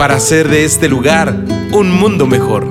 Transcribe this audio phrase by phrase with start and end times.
[0.00, 2.66] para hacer de este lugar un mundo mejor.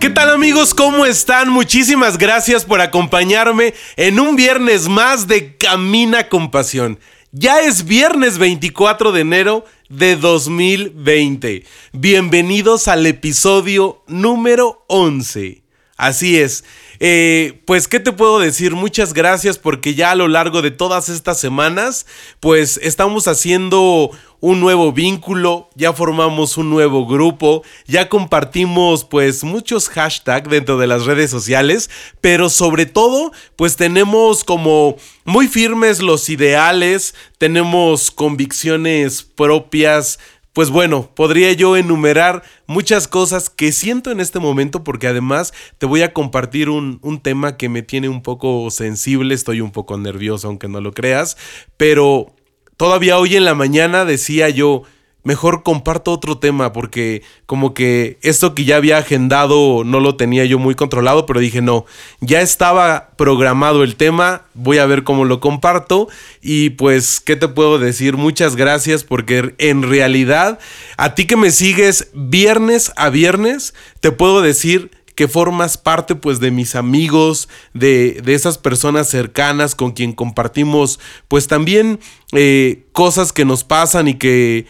[0.00, 0.74] ¿Qué tal amigos?
[0.74, 1.50] ¿Cómo están?
[1.50, 6.98] Muchísimas gracias por acompañarme en un viernes más de Camina con Pasión.
[7.30, 11.62] Ya es viernes 24 de enero de 2020.
[11.92, 15.62] Bienvenidos al episodio número 11.
[16.00, 16.64] Así es,
[17.02, 18.74] eh, pues, ¿qué te puedo decir?
[18.74, 22.04] Muchas gracias porque ya a lo largo de todas estas semanas,
[22.40, 29.88] pues estamos haciendo un nuevo vínculo, ya formamos un nuevo grupo, ya compartimos pues muchos
[29.88, 31.88] hashtags dentro de las redes sociales,
[32.20, 40.18] pero sobre todo pues tenemos como muy firmes los ideales, tenemos convicciones propias,
[40.52, 45.86] pues bueno, podría yo enumerar muchas cosas que siento en este momento porque además te
[45.86, 49.96] voy a compartir un, un, tema que me tiene un poco sensible, estoy un poco
[49.96, 51.36] nervioso aunque no lo creas,
[51.76, 52.34] pero
[52.76, 54.82] todavía hoy en la mañana decía yo,
[55.22, 60.44] mejor comparto otro tema porque como que esto que ya había agendado no lo tenía
[60.44, 61.84] yo muy controlado, pero dije no,
[62.20, 66.08] ya estaba programado el tema, voy a ver cómo lo comparto
[66.40, 68.16] y pues, ¿qué te puedo decir?
[68.16, 70.58] Muchas gracias porque en realidad
[70.96, 76.40] a ti que me sigues viernes a viernes, te puedo decir que formas parte pues
[76.40, 82.00] de mis amigos, de, de esas personas cercanas con quien compartimos pues también
[82.32, 84.64] eh, cosas que nos pasan y que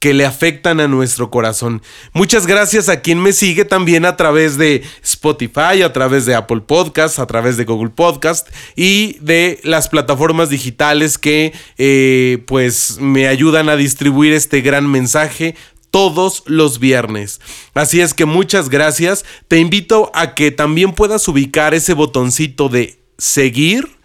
[0.00, 1.82] que le afectan a nuestro corazón.
[2.14, 6.62] Muchas gracias a quien me sigue también a través de Spotify, a través de Apple
[6.66, 13.28] Podcasts, a través de Google Podcast y de las plataformas digitales que eh, pues me
[13.28, 15.54] ayudan a distribuir este gran mensaje
[15.90, 17.40] todos los viernes.
[17.74, 19.26] Así es que muchas gracias.
[19.48, 23.99] Te invito a que también puedas ubicar ese botoncito de seguir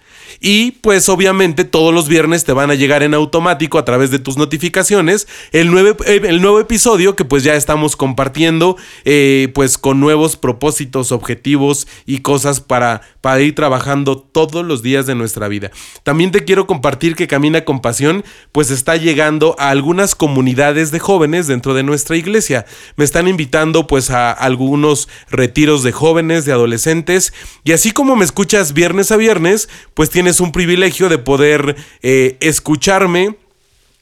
[0.46, 4.20] y pues obviamente todos los viernes te van a llegar en automático a través de
[4.20, 9.80] tus notificaciones el, nuevo, eh, el nuevo episodio que pues ya estamos compartiendo eh, pues
[9.80, 15.48] con nuevos propósitos, objetivos y cosas para, para ir trabajando todos los días de nuestra
[15.48, 15.72] vida.
[16.04, 21.00] También te quiero compartir que Camina con Pasión pues está llegando a algunas comunidades de
[21.00, 22.68] jóvenes dentro de nuestra iglesia.
[22.98, 27.34] Me están invitando pues a algunos retiros de jóvenes, de adolescentes
[27.64, 31.78] y así como me escuchas viernes a viernes pues tienes tienes un privilegio de poder
[32.02, 33.38] eh, escucharme.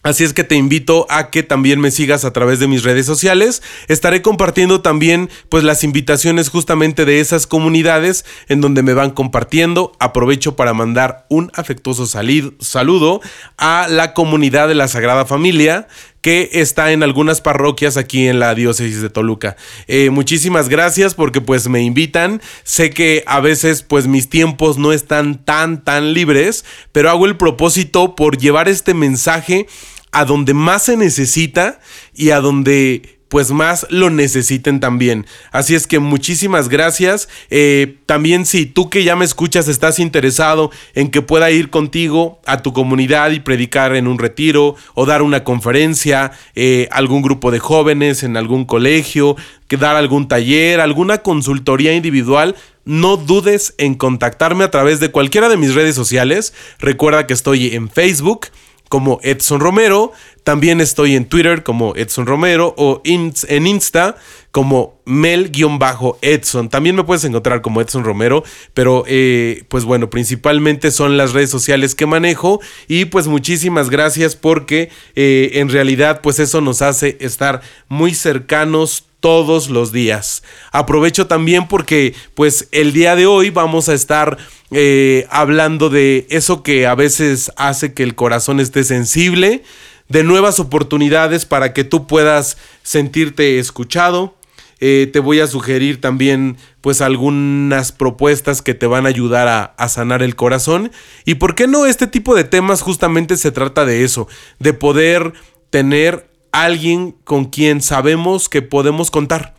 [0.01, 3.05] Así es que te invito a que también me sigas a través de mis redes
[3.05, 3.61] sociales.
[3.87, 9.91] Estaré compartiendo también pues las invitaciones justamente de esas comunidades en donde me van compartiendo.
[9.99, 13.21] Aprovecho para mandar un afectuoso saludo
[13.57, 15.87] a la comunidad de la Sagrada Familia
[16.23, 19.57] que está en algunas parroquias aquí en la diócesis de Toluca.
[19.87, 22.41] Eh, muchísimas gracias porque pues me invitan.
[22.63, 26.63] Sé que a veces pues mis tiempos no están tan tan libres,
[26.93, 29.67] pero hago el propósito por llevar este mensaje
[30.13, 31.81] a donde más se necesita
[32.13, 35.25] y a donde pues más lo necesiten también.
[35.51, 37.27] Así es que muchísimas gracias.
[37.49, 42.39] Eh, también si tú que ya me escuchas estás interesado en que pueda ir contigo
[42.45, 47.49] a tu comunidad y predicar en un retiro o dar una conferencia, eh, algún grupo
[47.49, 49.35] de jóvenes en algún colegio,
[49.67, 52.55] que dar algún taller, alguna consultoría individual,
[52.85, 56.53] no dudes en contactarme a través de cualquiera de mis redes sociales.
[56.77, 58.49] Recuerda que estoy en Facebook
[58.93, 60.11] como Edson Romero.
[60.43, 64.17] También estoy en Twitter como Edson Romero o en Insta
[64.51, 66.69] como Mel-Edson.
[66.69, 68.43] También me puedes encontrar como Edson Romero,
[68.75, 74.35] pero eh, pues bueno, principalmente son las redes sociales que manejo y pues muchísimas gracias
[74.35, 80.43] porque eh, en realidad pues eso nos hace estar muy cercanos todos los días.
[80.73, 84.37] Aprovecho también porque pues el día de hoy vamos a estar
[84.69, 89.63] eh, hablando de eso que a veces hace que el corazón esté sensible,
[90.09, 94.35] de nuevas oportunidades para que tú puedas sentirte escuchado.
[94.81, 99.63] Eh, te voy a sugerir también pues algunas propuestas que te van a ayudar a,
[99.77, 100.91] a sanar el corazón.
[101.23, 104.27] Y por qué no, este tipo de temas justamente se trata de eso,
[104.59, 105.31] de poder
[105.69, 109.53] tener alguien con quien sabemos que podemos contar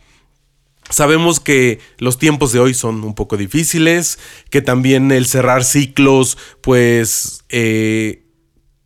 [0.89, 4.19] Sabemos que los tiempos de hoy son un poco difíciles,
[4.51, 8.23] que también el cerrar ciclos, pues, eh,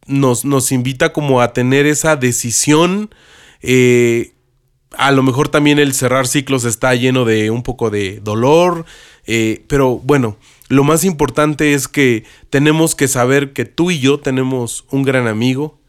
[0.07, 3.13] nos, nos, invita como a tener esa decisión.
[3.61, 4.31] Eh,
[4.97, 8.85] a lo mejor también el cerrar ciclos está lleno de un poco de dolor,
[9.27, 10.38] eh, pero bueno,
[10.69, 15.27] lo más importante es que tenemos que saber que tú y yo tenemos un gran
[15.27, 15.79] amigo,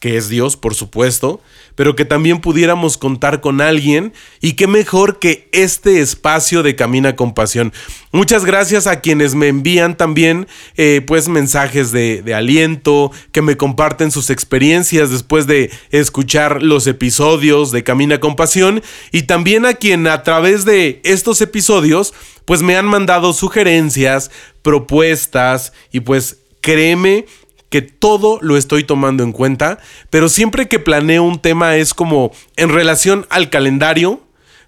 [0.00, 1.40] que es Dios, por supuesto,
[1.74, 7.16] pero que también pudiéramos contar con alguien y qué mejor que este espacio de Camina
[7.16, 7.72] con Pasión.
[8.10, 10.46] Muchas gracias a quienes me envían también
[10.76, 16.86] eh, pues mensajes de, de, aliento, que me comparten sus experiencias después de escuchar los
[16.86, 18.82] episodios de Camina con Pasión
[19.12, 22.12] y también a quien a través de estos episodios
[22.44, 24.30] pues me han mandado sugerencias,
[24.62, 27.26] propuestas y pues créeme
[27.72, 29.78] que todo lo estoy tomando en cuenta,
[30.10, 34.20] pero siempre que planeo un tema es como en relación al calendario,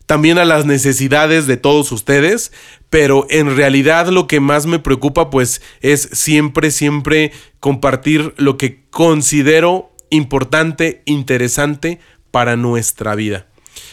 [0.07, 2.51] también a las necesidades de todos ustedes,
[2.89, 7.31] pero en realidad lo que más me preocupa pues es siempre, siempre
[7.61, 13.49] compartir lo que considero importante, interesante para nuestra vida.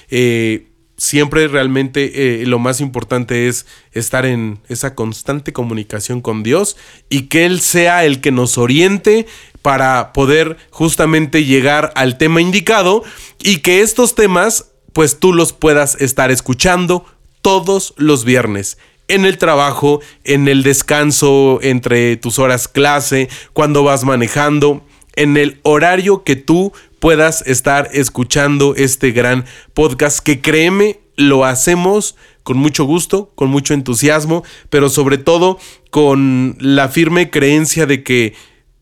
[0.10, 0.71] Eh,
[1.02, 6.78] siempre realmente eh, lo más importante es estar en esa constante comunicación con Dios
[7.10, 9.26] y que Él sea el que nos oriente
[9.64, 13.04] para poder justamente llegar al tema indicado
[13.40, 17.04] y que estos temas pues tú los puedas estar escuchando
[17.42, 18.78] todos los viernes
[19.08, 25.60] en el trabajo, en el descanso entre tus horas clase, cuando vas manejando, en el
[25.64, 29.44] horario que tú puedas estar escuchando este gran
[29.74, 35.58] podcast que créeme, lo hacemos con mucho gusto, con mucho entusiasmo, pero sobre todo
[35.90, 38.36] con la firme creencia de que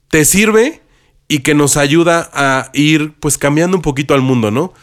[0.09, 0.81] te sirve
[1.29, 4.73] y que nos ayuda a ir pues cambiando un poquito al mundo, ¿no?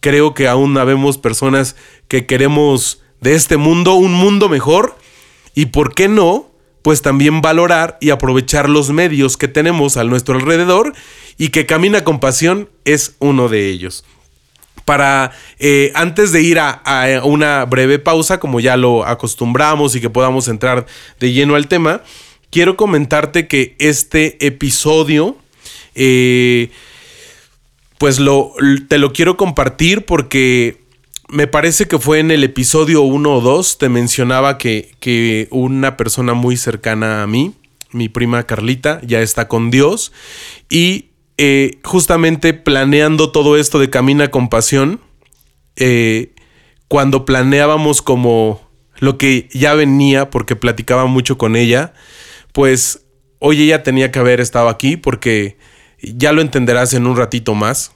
[0.00, 1.76] Creo que aún habemos personas
[2.08, 4.98] que queremos de este mundo un mundo mejor
[5.54, 6.50] y por qué no,
[6.82, 10.92] pues también valorar y aprovechar los medios que tenemos a nuestro alrededor
[11.38, 14.04] y que Camina con Pasión es uno de ellos.
[14.84, 16.82] Para eh, antes de ir a,
[17.24, 20.86] una breve pausa, como ya lo acostumbramos y que podamos entrar
[21.20, 22.02] de lleno al tema,
[22.50, 25.36] quiero comentarte que este episodio,
[25.94, 26.70] eh,
[27.98, 28.52] pues lo,
[28.88, 30.82] te lo quiero compartir porque
[31.28, 35.96] me parece que fue en el episodio 1 o 2, te mencionaba que, que una
[35.96, 37.54] persona muy cercana a mí,
[37.92, 40.12] mi prima Carlita, ya está con Dios
[40.68, 41.06] y
[41.44, 45.00] eh, justamente planeando todo esto de Camina con Pasión,
[45.74, 46.36] eh,
[46.86, 48.60] cuando planeábamos como
[49.00, 51.94] lo que ya venía, porque platicaba mucho con ella,
[52.52, 53.06] pues
[53.40, 55.56] hoy ella tenía que haber estado aquí porque
[56.00, 57.90] ya lo entenderás en un ratito más.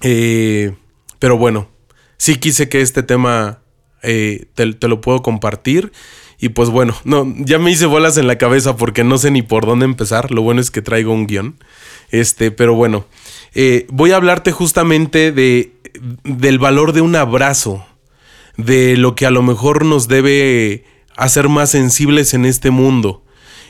[0.00, 0.74] Eh,
[1.18, 1.68] pero bueno,
[2.16, 3.60] sí quise que este tema
[4.00, 5.92] te, te, lo puedo compartir.
[6.38, 9.42] Y pues bueno, no, ya me hice bolas en la cabeza porque no sé ni
[9.42, 10.30] por dónde empezar.
[10.30, 11.56] Lo bueno es que traigo un guion.
[12.10, 13.06] Este, pero bueno,
[13.54, 15.72] eh, voy a hablarte justamente de,
[16.24, 17.84] del valor de un abrazo,
[18.56, 20.84] de lo que a lo mejor nos debe
[21.16, 23.22] hacer más sensibles en este mundo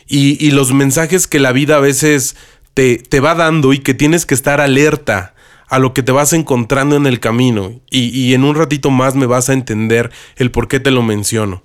[0.09, 2.37] y, y los mensajes que la vida a veces
[2.75, 5.35] te, te, va dando y que tienes que estar alerta
[5.69, 9.15] a lo que te vas encontrando en el camino y, y en un ratito más
[9.15, 11.63] me vas a entender el por qué te lo menciono.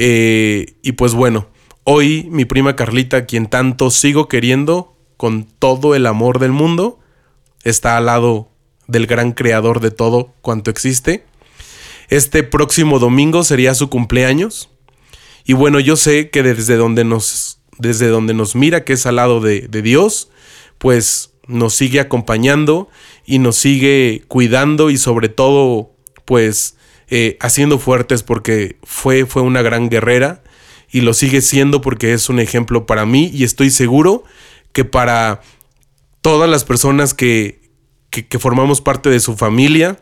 [0.00, 1.48] Eh, y pues bueno,
[1.82, 7.00] hoy mi prima Carlita, quien tanto sigo queriendo, con todo el amor del mundo,
[7.64, 8.48] está al lado
[8.86, 11.24] del gran creador de todo cuanto existe.
[12.08, 14.70] Este próximo domingo sería su cumpleaños.
[15.44, 19.16] Y bueno, yo sé que desde donde nos, desde donde nos mira, que es al
[19.16, 20.30] lado de, Dios,
[20.78, 22.88] pues nos sigue acompañando
[23.26, 25.90] y nos sigue cuidando y sobre todo,
[26.24, 26.76] pues,
[27.10, 30.42] eh, haciendo fuertes porque fue, fue una gran guerrera
[30.90, 34.24] y lo sigue siendo porque es un ejemplo para mí y estoy seguro
[34.72, 35.40] que para
[36.20, 37.58] todas las personas que,
[38.38, 40.00] formamos parte de su familia,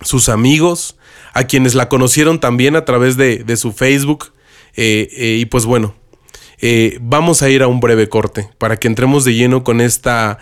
[0.00, 0.96] sus amigos,
[1.34, 4.32] a quienes la conocieron también a través de, su Facebook.
[4.74, 5.94] Eh, eh, y pues bueno,
[6.62, 10.38] eh, vamos a ir a un breve corte para que entremos de lleno con esta.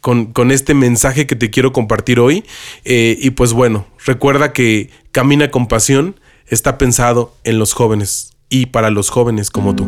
[0.00, 2.44] Con, con, este mensaje que te quiero compartir hoy.
[2.84, 6.18] y pues bueno, recuerda que Camina con Pasión
[6.48, 9.86] está pensado en los jóvenes y para los jóvenes como tú.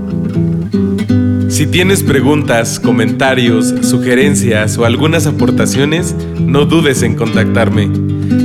[1.52, 7.90] Si tienes preguntas, comentarios, sugerencias o algunas aportaciones, no dudes en contactarme.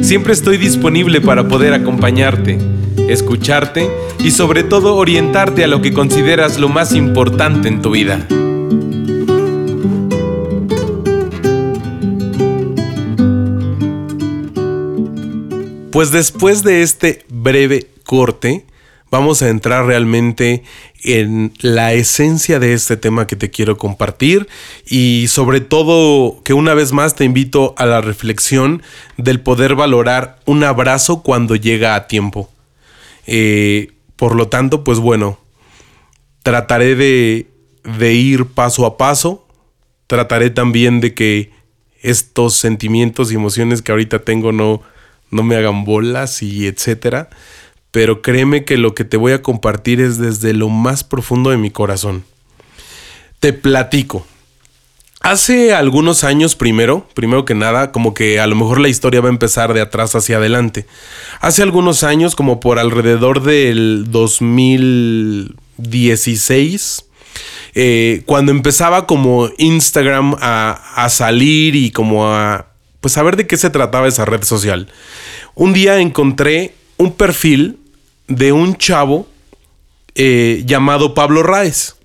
[0.03, 2.57] Siempre estoy disponible para poder acompañarte,
[3.09, 3.89] escucharte
[4.19, 8.27] y sobre todo orientarte a lo que consideras lo más importante en tu vida.
[15.91, 18.65] Pues después de este breve corte,
[19.09, 20.63] vamos a entrar realmente
[21.03, 24.47] en la esencia de este tema que te quiero compartir
[24.85, 28.83] y sobre todo que una vez más te invito a la reflexión
[29.17, 32.49] del poder valorar un abrazo cuando llega a tiempo.
[33.27, 35.37] Eh, por lo tanto, pues bueno,
[36.41, 37.47] trataré de,
[37.83, 39.47] de ir paso a paso,
[40.07, 41.51] trataré también de que
[42.01, 44.81] estos sentimientos y emociones que ahorita tengo no,
[45.29, 47.29] no me hagan bolas y etcétera
[47.97, 51.57] pero créeme que lo que te voy a compartir es desde lo más profundo de
[51.57, 52.23] mi corazón.
[53.39, 54.25] Te platico.
[55.21, 59.29] Hace algunos años primero, primero que nada, como que a lo mejor la historia va
[59.29, 60.85] a empezar de atrás hacia adelante.
[61.41, 67.05] Hace algunos años, como por alrededor del 2016,
[67.73, 72.67] eh, cuando empezaba como Instagram a, salir y como a,
[73.01, 74.87] pues a ver de qué se trataba esa red social.
[75.55, 77.79] Un día encontré un perfil
[78.27, 79.27] de un chavo
[80.15, 81.96] eh, llamado Pablo Raes.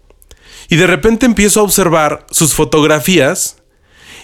[0.72, 3.58] Y de repente empiezo a observar sus fotografías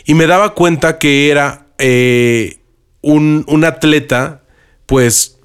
[0.07, 2.61] y me daba cuenta que era eh,
[3.03, 4.41] un, un atleta,
[4.87, 5.39] pues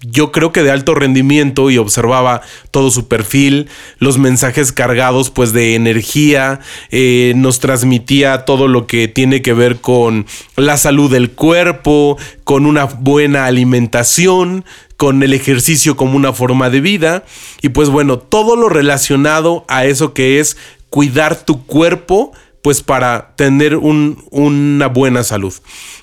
[0.00, 5.52] yo creo que de alto rendimiento y observaba todo su perfil, los mensajes cargados pues
[5.52, 6.60] de energía,
[6.90, 10.26] eh, nos transmitía todo lo que tiene que ver con
[10.56, 14.64] la salud del cuerpo, con una buena alimentación,
[14.96, 17.24] con el ejercicio como una forma de vida.
[17.62, 20.56] Y pues bueno, todo lo relacionado a eso que es
[20.90, 22.32] cuidar tu cuerpo
[22.64, 25.52] pues para tener una buena salud.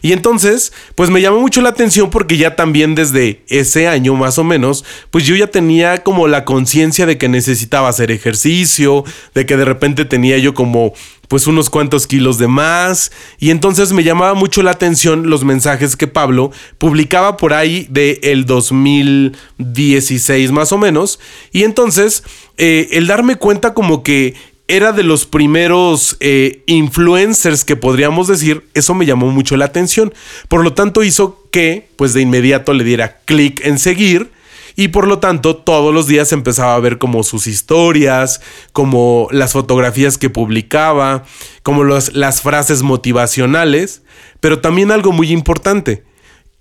[0.03, 4.37] Y entonces, pues me llamó mucho la atención porque ya también desde ese año más
[4.37, 9.03] o menos, pues yo ya tenía como la conciencia de que necesitaba hacer ejercicio,
[9.33, 10.93] de que de repente tenía yo como
[11.27, 13.11] pues unos cuantos kilos de más.
[13.39, 18.19] Y entonces me llamaba mucho la atención los mensajes que Pablo publicaba por ahí de
[18.21, 21.19] el 2016 más o menos.
[21.51, 22.23] Y entonces
[22.57, 24.35] eh, el darme cuenta como que
[24.67, 30.13] era de los primeros eh, influencers que podríamos decir, eso me llamó mucho la atención.
[30.47, 34.31] Por lo tanto hizo que, pues de inmediato le diera clic en seguir
[34.75, 38.41] y por lo tanto todos los días empezaba a ver como sus historias,
[38.71, 41.25] como las fotografías que publicaba,
[41.63, 44.03] como las frases motivacionales,
[44.39, 46.03] pero también algo muy importante.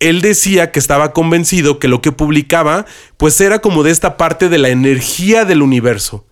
[0.00, 2.86] Él decía que estaba convencido que lo que publicaba
[3.18, 6.24] pues era como de esta parte de la energía del universo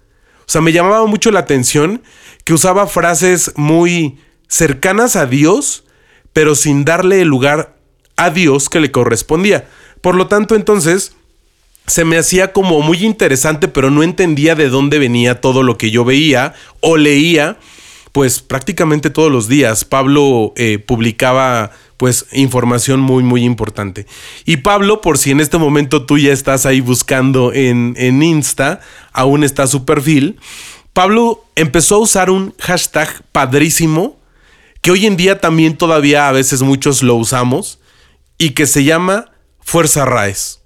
[0.50, 2.02] sea, me llamaba mucho la atención
[2.44, 5.84] que usaba frases muy cercanas a Dios,
[6.32, 7.76] pero sin darle el lugar
[8.16, 9.68] a Dios que le correspondía.
[10.00, 11.12] Por lo tanto, entonces,
[11.86, 15.90] se me hacía como muy interesante, pero no entendía de dónde venía todo lo que
[15.90, 17.58] yo veía o leía,
[18.12, 19.84] pues prácticamente todos los días.
[19.84, 24.06] Pablo eh, publicaba pues información muy muy importante.
[24.46, 28.80] Y Pablo, por si en este momento tú ya estás ahí buscando en, en Insta,
[29.12, 30.38] aún está su perfil,
[30.94, 34.18] Pablo empezó a usar un hashtag padrísimo,
[34.80, 37.78] que hoy en día también todavía a veces muchos lo usamos,
[38.38, 40.60] y que se llama Fuerza Raes.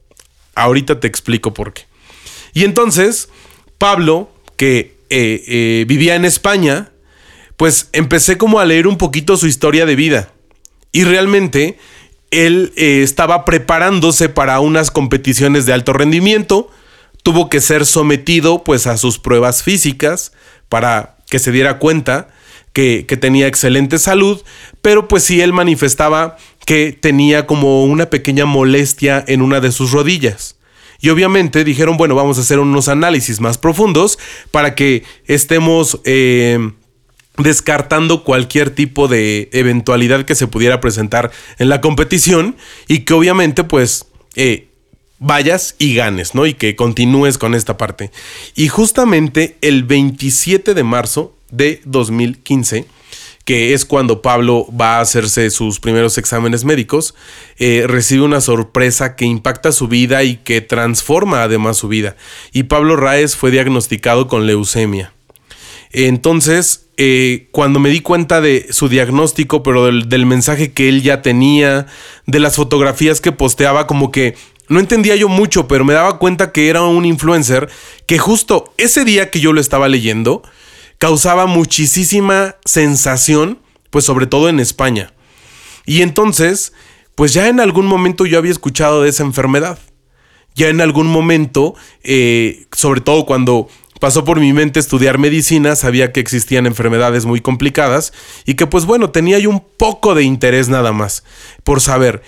[0.54, 1.82] Ahorita te explico por qué.
[2.52, 3.30] Y entonces,
[3.78, 6.92] Pablo, que eh, eh, vivía en España,
[7.56, 10.32] pues empecé como a leer un poquito su historia de vida.
[10.92, 11.78] Y realmente
[12.30, 16.70] él eh, estaba preparándose para unas competiciones de alto rendimiento,
[17.22, 20.32] tuvo que ser sometido pues a sus pruebas físicas
[20.68, 22.28] para que se diera cuenta
[22.72, 24.42] que, tenía excelente salud,
[24.80, 29.92] pero pues sí él manifestaba que tenía como una pequeña molestia en una de sus
[29.92, 30.56] rodillas.
[31.00, 34.18] Y obviamente dijeron, bueno, vamos a hacer unos análisis más profundos
[34.50, 36.00] para que estemos...
[36.04, 36.72] Eh,
[37.38, 42.56] descartando cualquier tipo de eventualidad que se pudiera presentar en la competición
[42.88, 44.68] y que obviamente pues eh,
[45.18, 46.46] vayas y ganes, ¿no?
[46.46, 48.10] Y que continúes con esta parte.
[48.54, 52.86] Y justamente el 27 de marzo de 2015,
[53.44, 57.14] que es cuando Pablo va a hacerse sus primeros exámenes médicos,
[57.58, 62.16] eh, recibe una sorpresa que impacta su vida y que transforma además su vida.
[62.52, 65.12] Y Pablo Raes fue diagnosticado con leucemia.
[65.92, 71.21] Entonces, eh, cuando me di cuenta de su diagnóstico, pero del, mensaje que él ya
[71.21, 71.88] tenía,
[72.26, 74.37] de las fotografías que posteaba, como que
[74.68, 77.68] no entendía yo mucho, pero me daba cuenta que era un influencer
[78.06, 80.44] que justo ese día que yo lo estaba leyendo,
[80.99, 83.59] causaba muchísima sensación,
[83.90, 85.12] pues sobre todo en España.
[85.85, 86.73] Y entonces,
[87.16, 89.80] pues ya en algún momento yo había escuchado de esa enfermedad.
[90.54, 93.68] Ya en algún momento, eh, sobre todo cuando
[94.02, 98.12] pasó por mi mente estudiar medicina, sabía que existían enfermedades muy complicadas
[98.44, 101.23] y que pues bueno, tenía yo un poco de interés nada más
[101.62, 102.21] por saber.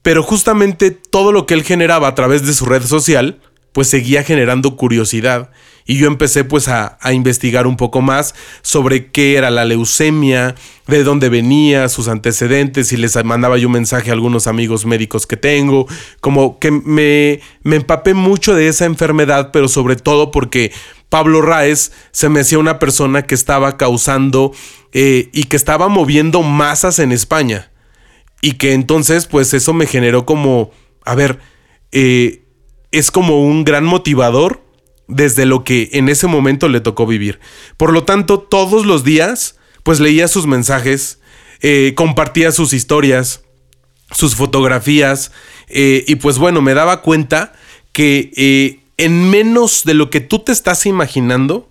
[0.00, 3.38] pero justamente todo lo que él generaba a través de su red social,
[3.72, 5.50] pues seguía generando curiosidad.
[5.86, 10.54] Y yo empecé pues a, investigar un poco más sobre qué era la leucemia,
[10.86, 15.26] de dónde venía, sus antecedentes, y les mandaba yo un mensaje a algunos amigos médicos
[15.26, 15.86] que tengo,
[16.20, 20.70] como que me, me empapé mucho de esa enfermedad, pero sobre todo porque
[21.08, 24.52] Pablo Raes se me hacía una persona que estaba causando
[24.92, 27.70] eh, y que estaba moviendo masas en España.
[28.40, 30.70] Y que entonces, pues eso me generó como,
[31.04, 31.40] a ver,
[31.92, 32.42] eh,
[32.92, 34.62] es como un gran motivador
[35.08, 37.40] desde lo que en ese momento le tocó vivir.
[37.76, 41.20] Por lo tanto, todos los días, pues leía sus mensajes,
[41.62, 43.42] eh, compartía sus historias,
[44.12, 45.32] sus fotografías,
[45.72, 47.52] y pues bueno, me daba cuenta
[47.92, 51.70] que en menos de lo que tú te estás imaginando,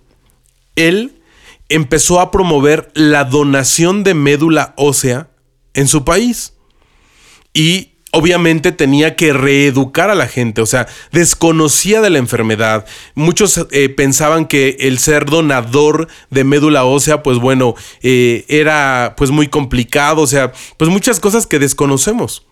[0.74, 1.20] él
[1.68, 5.30] empezó a promover la donación de médula ósea
[5.72, 6.54] en su país.
[7.54, 12.86] Y obviamente tenía que reeducar a la gente, o sea, desconocía de la enfermedad.
[13.14, 19.30] Muchos eh, pensaban que el ser donador de médula ósea, pues bueno, eh, era pues
[19.30, 22.46] muy complicado, o sea, pues muchas cosas que desconocemos.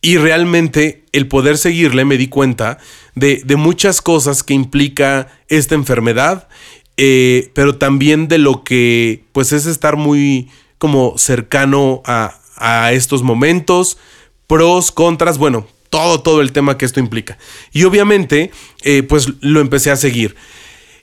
[0.00, 2.78] Y realmente el poder seguirle me di cuenta
[3.14, 6.48] de, muchas cosas que implica esta enfermedad,
[6.96, 12.34] eh, pero también de lo que pues es estar muy como cercano a,
[12.92, 13.98] estos momentos,
[14.48, 17.38] pros, contras, bueno, todo, todo el tema que esto implica.
[17.72, 18.50] Y obviamente,
[18.82, 20.34] eh, pues lo empecé a seguir.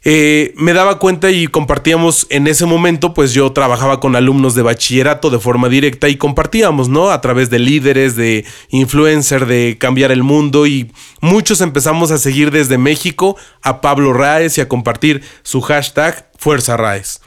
[0.07, 4.61] Eh, me daba cuenta y compartíamos en ese momento, pues yo trabajaba con alumnos de
[4.61, 7.09] bachillerato de forma directa y compartíamos, ¿no?
[7.09, 12.51] A través de líderes, de influencer, de cambiar el mundo y muchos empezamos a seguir
[12.51, 17.19] desde México a Pablo Raes y a compartir su hashtag Fuerza Raes.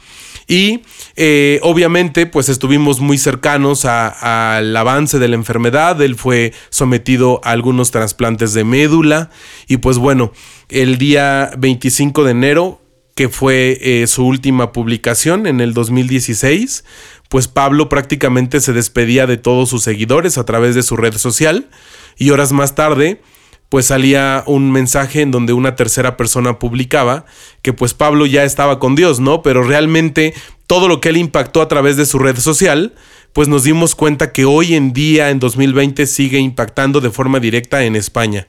[0.49, 0.81] Y
[1.15, 7.51] eh, obviamente pues estuvimos muy cercanos al avance de la enfermedad, él fue sometido a
[7.51, 9.29] algunos trasplantes de médula.
[9.67, 10.33] Y pues bueno,
[10.67, 12.81] el día 25 de enero,
[13.13, 16.83] que fue eh, su última publicación en el 2016,
[17.29, 21.69] pues Pablo prácticamente se despedía de todos sus seguidores a través de su red social.
[22.17, 23.21] Y horas más tarde
[23.69, 27.25] pues salía un mensaje en donde una tercera persona publicaba
[27.61, 29.43] que pues Pablo ya estaba con Dios, ¿no?
[29.43, 30.33] Pero realmente
[30.65, 32.93] todo lo que él impactó a través de su red social,
[33.33, 37.83] pues nos dimos cuenta que hoy en día, en 2020, sigue impactando de forma directa
[37.83, 38.47] en España.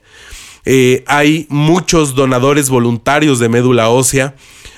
[0.65, 4.35] Eh, hay muchos donadores voluntarios de médula ósea.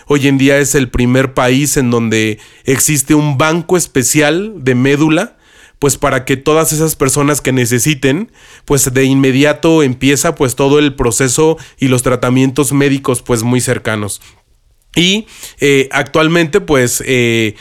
[0.08, 5.38] Hoy en día es el primer país en donde existe un banco especial de médula,
[5.84, 8.32] pues para que todas esas personas que necesiten,
[8.63, 14.22] pues de inmediato empieza pues todo el proceso y los tratamientos médicos pues muy cercanos.
[14.96, 15.28] Y
[15.60, 17.58] eh, actualmente pues eh,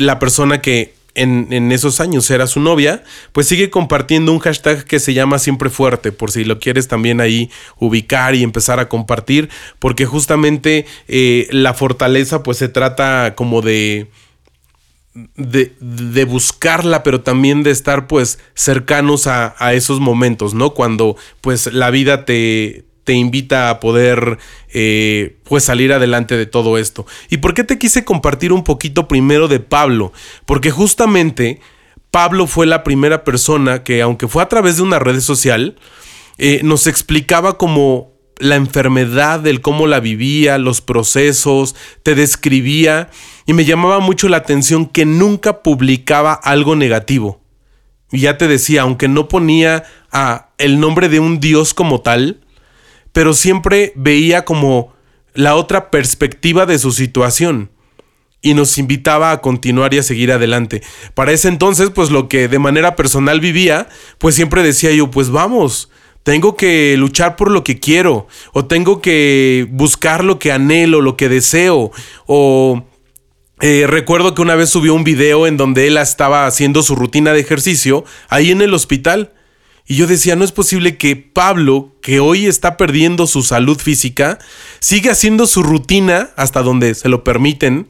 [0.00, 4.98] la persona que en, esos años era su novia, pues sigue compartiendo un hashtag que
[4.98, 7.48] se llama Siempre Fuerte, por si lo quieres también ahí
[7.78, 14.08] ubicar y empezar a compartir, porque justamente eh, la fortaleza pues se trata como de,
[15.14, 20.70] de, de, buscarla, pero también de estar pues cercanos a, a esos momentos, ¿no?
[20.70, 24.38] Cuando pues la vida te, te invita a poder
[24.72, 27.06] eh, pues salir adelante de todo esto.
[27.28, 30.12] ¿Y por qué te quise compartir un poquito primero de Pablo?
[30.46, 31.60] Porque justamente
[32.10, 35.76] Pablo fue la primera persona que, aunque fue a través de una red social,
[36.38, 43.10] eh, nos explicaba como la enfermedad, el cómo la vivía, los procesos, te describía
[43.46, 47.40] y me llamaba mucho la atención que nunca publicaba algo negativo.
[48.10, 52.40] Y ya te decía, aunque no ponía a el nombre de un dios como tal,
[53.12, 54.92] pero siempre veía como
[55.34, 57.70] la otra perspectiva de su situación
[58.42, 60.82] y nos invitaba a continuar y a seguir adelante.
[61.14, 65.30] Para ese entonces, pues lo que de manera personal vivía, pues siempre decía yo, pues
[65.30, 65.90] vamos,
[66.24, 71.16] tengo que luchar por lo que quiero, o tengo que buscar lo que anhelo, lo
[71.16, 71.92] que deseo,
[72.26, 72.84] o
[73.62, 77.32] eh, recuerdo que una vez subió un video en donde él estaba haciendo su rutina
[77.32, 79.32] de ejercicio ahí en el hospital
[79.86, 84.38] y yo decía, no es posible que Pablo, que hoy está perdiendo su salud física,
[84.80, 87.88] siga haciendo su rutina hasta donde se lo permiten,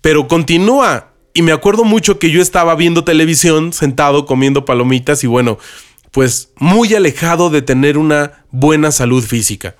[0.00, 1.12] pero continúa.
[1.34, 5.58] Y me acuerdo mucho que yo estaba viendo televisión, sentado comiendo palomitas y bueno,
[6.10, 9.74] pues muy alejado de tener una buena salud física.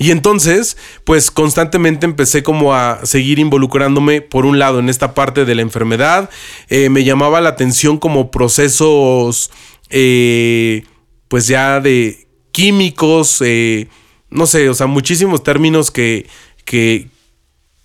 [0.00, 5.44] Y entonces, pues constantemente empecé como a seguir involucrándome, por un lado, en esta parte
[5.44, 6.30] de la enfermedad.
[6.70, 9.50] Eh, me llamaba la atención como procesos
[9.90, 10.84] eh,
[11.28, 13.88] pues ya de químicos, eh,
[14.30, 16.26] no sé, o sea, muchísimos términos que,
[16.64, 17.08] que,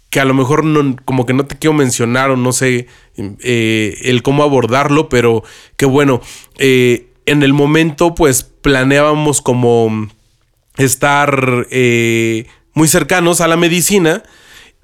[0.09, 3.97] que a lo mejor no, como que no te quiero mencionar o no sé eh,
[4.03, 5.43] el cómo abordarlo, pero
[5.75, 6.21] que bueno,
[6.57, 10.07] en el momento pues planeábamos como
[10.77, 14.23] estar eh, muy cercanos a la medicina,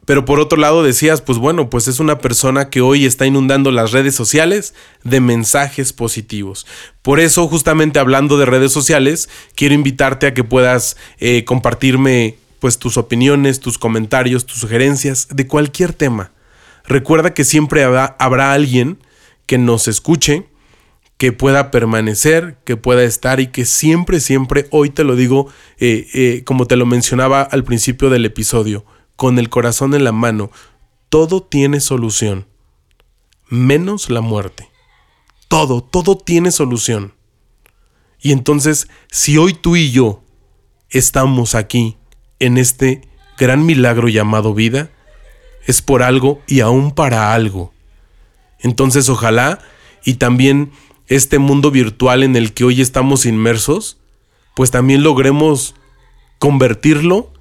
[0.05, 3.71] pero por otro lado decías, pues bueno, pues es una persona que hoy está inundando
[3.71, 4.73] las redes sociales
[5.03, 6.65] de mensajes positivos.
[7.01, 12.77] Por eso, justamente hablando de redes sociales, quiero invitarte a que puedas eh, compartirme pues
[12.77, 16.31] tus opiniones, tus comentarios, tus sugerencias de cualquier tema.
[16.85, 18.97] Recuerda que siempre habrá, habrá alguien
[19.45, 20.47] que nos escuche,
[21.21, 26.07] que pueda permanecer, que pueda estar y que siempre, siempre, hoy te lo digo, eh,
[26.15, 28.85] eh, como te lo mencionaba al principio del episodio,
[29.17, 30.49] con el corazón en la mano,
[31.09, 32.47] todo tiene solución,
[33.49, 34.71] menos la muerte.
[35.47, 37.13] Todo, todo tiene solución.
[38.19, 40.23] Y entonces, si hoy tú y yo
[40.89, 41.97] estamos aquí,
[42.39, 43.07] en este
[43.37, 44.89] gran milagro llamado vida,
[45.67, 47.75] es por algo y aún para algo.
[48.57, 49.59] Entonces, ojalá
[50.03, 50.71] y también
[51.11, 53.99] este mundo virtual en el que hoy estamos inmersos,
[54.55, 55.75] pues también logremos
[56.39, 57.33] convertirlo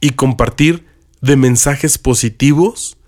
[0.00, 0.86] y compartir
[1.20, 2.98] de mensajes positivos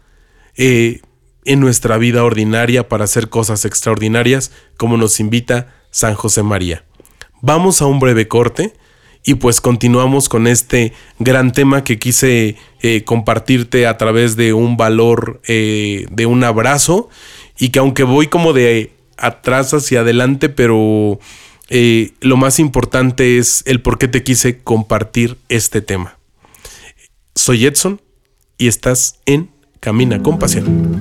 [0.57, 1.03] eh,
[1.45, 6.85] en nuestra vida ordinaria para hacer cosas extraordinarias como nos invita San José María.
[7.41, 8.75] Vamos a un breve corte
[9.25, 14.77] y pues continuamos con este gran tema que quise eh, compartirte a través de un
[14.77, 17.09] valor eh, de un abrazo
[17.57, 21.19] y que aunque voy como de atrás hacia adelante, pero
[21.69, 26.17] eh, lo más importante es el por qué te quise compartir este tema.
[27.35, 28.01] Soy Edson
[28.57, 29.51] y estás en
[29.81, 31.01] Camina con Pasión.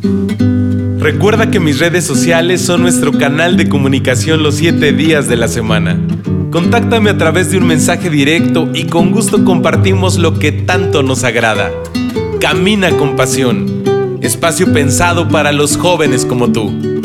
[0.99, 5.47] Recuerda que mis redes sociales son nuestro canal de comunicación los 7 días de la
[5.47, 5.99] semana.
[6.51, 11.23] Contáctame a través de un mensaje directo y con gusto compartimos lo que tanto nos
[11.23, 11.71] agrada.
[12.39, 16.96] Camina con Pasión, espacio pensado para los jóvenes como tú.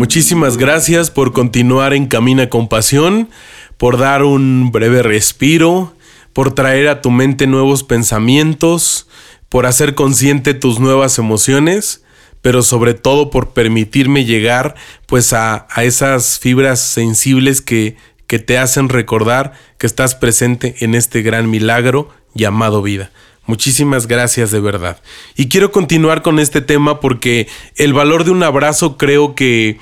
[0.00, 3.28] Muchísimas gracias por continuar en Camina con Pasión,
[3.76, 5.92] por dar un breve respiro,
[6.32, 9.08] por traer a tu mente nuevos pensamientos,
[9.50, 12.02] por hacer consciente tus nuevas emociones,
[12.40, 18.56] pero sobre todo por permitirme llegar pues a, a esas fibras sensibles que, que te
[18.56, 23.10] hacen recordar que estás presente en este gran milagro llamado vida.
[23.44, 25.02] Muchísimas gracias de verdad.
[25.36, 29.78] Y quiero continuar con este tema porque el valor de un abrazo creo que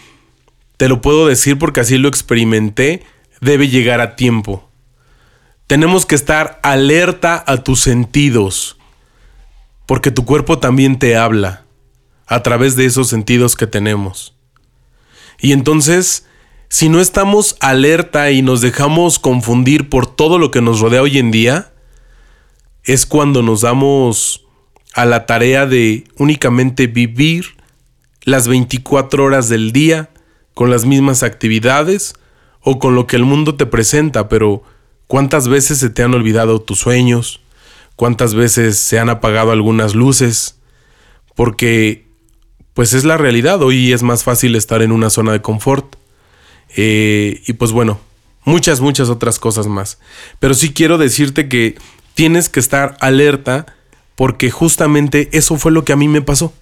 [0.78, 3.02] te lo puedo decir porque así lo experimenté,
[3.40, 4.70] debe llegar a tiempo.
[5.66, 8.78] Tenemos que estar alerta a tus sentidos,
[9.86, 11.64] porque tu cuerpo también te habla
[12.26, 14.36] a través de esos sentidos que tenemos.
[15.40, 16.26] Y entonces,
[16.68, 21.18] si no estamos alerta y nos dejamos confundir por todo lo que nos rodea hoy
[21.18, 21.72] en día,
[22.84, 24.46] es cuando nos damos
[24.94, 27.56] a la tarea de únicamente vivir
[28.22, 30.10] las 24 horas del día
[30.58, 32.14] con las mismas actividades
[32.62, 34.64] o con lo que el mundo te presenta, pero
[35.06, 37.40] ¿cuántas veces se te han olvidado tus sueños?
[37.94, 40.58] ¿Cuántas veces se han apagado algunas luces?
[41.36, 42.06] Porque
[42.74, 45.94] pues es la realidad, hoy es más fácil estar en una zona de confort.
[46.76, 48.00] Eh, y pues bueno,
[48.44, 50.00] muchas, muchas otras cosas más.
[50.40, 51.76] Pero sí quiero decirte que
[52.14, 53.76] tienes que estar alerta
[54.16, 56.52] porque justamente eso fue lo que a mí me pasó.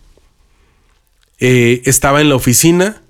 [1.38, 3.00] Eh, estaba en la oficina,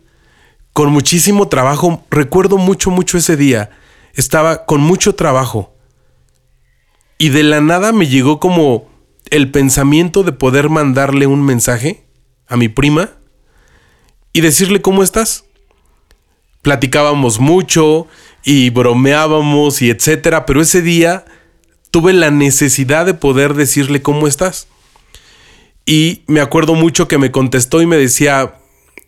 [0.76, 2.04] con muchísimo trabajo.
[2.10, 3.70] Recuerdo mucho, mucho ese día.
[4.12, 5.74] Estaba con mucho trabajo.
[7.16, 8.86] Y de la nada me llegó como
[9.30, 12.04] el pensamiento de poder mandarle un mensaje
[12.46, 13.08] a mi prima
[14.34, 15.46] y decirle cómo estás.
[16.60, 18.06] Platicábamos mucho
[18.44, 21.24] y bromeábamos y etcétera, pero ese día
[21.90, 24.68] tuve la necesidad de poder decirle cómo estás.
[25.86, 28.56] Y me acuerdo mucho que me contestó y me decía,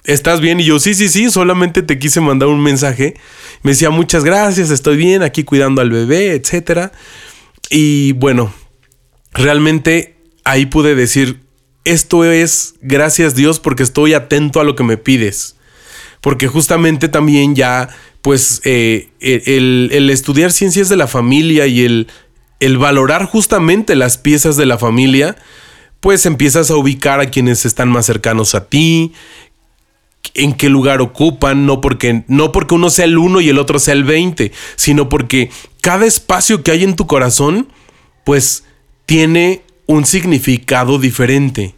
[0.04, 0.60] ¿estás bien?
[0.60, 3.14] Y yo, sí, sí, sí, solamente te quise mandar un mensaje.
[3.62, 6.90] Me decía, muchas gracias, estoy bien, aquí cuidando al bebé, etc.
[7.70, 8.52] Y bueno,
[9.32, 11.40] realmente ahí pude decir,
[11.84, 15.56] esto es gracias Dios porque estoy atento a lo que me pides.
[16.20, 17.88] Porque justamente también ya,
[18.22, 22.08] pues, eh, el, el, estudiar ciencias de la familia y el,
[22.60, 25.36] el valorar justamente las piezas de la familia,
[26.00, 29.12] pues empiezas a ubicar a quienes están más cercanos a ti,
[30.34, 33.78] en qué lugar ocupan, no porque, no porque uno sea el 1 y el otro
[33.78, 37.68] sea el 20, sino porque cada espacio que hay en tu corazón,
[38.24, 38.64] pues
[39.06, 41.74] tiene un significado diferente.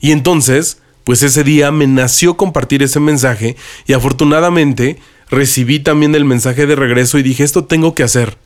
[0.00, 4.98] Y entonces, pues ese día me nació compartir ese mensaje y afortunadamente
[5.30, 8.36] recibí también el mensaje de regreso y dije, esto tengo que hacer.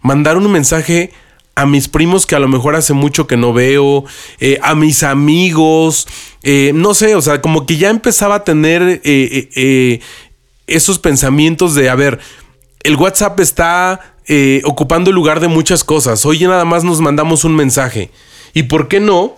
[0.00, 1.12] Mandar un mensaje
[1.54, 4.04] a mis primos que a lo mejor hace mucho que no veo,
[4.40, 6.08] eh, a mis amigos,
[6.42, 10.00] eh, no sé, o sea, como que ya empezaba a tener eh,
[10.66, 12.20] esos pensamientos de, a ver,
[12.82, 14.00] el WhatsApp está
[14.64, 18.10] ocupando el lugar de muchas cosas, hoy nada más nos mandamos un mensaje,
[18.54, 19.36] ¿y por qué no?